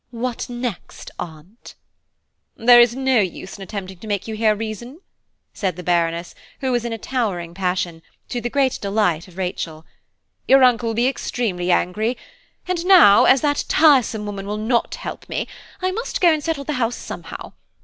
[0.09, 1.75] What next, Aunt?"
[2.57, 5.01] "There is no use in attempting to make you hear reason,"
[5.53, 9.85] said the Baroness, who was in a towering passion, to the great delight of Rachel;
[10.47, 12.17] "your uncle will be extremely angry,
[12.67, 15.47] and now, as that tiresome woman will not help me,
[15.83, 17.53] I must go and settle the house somehow.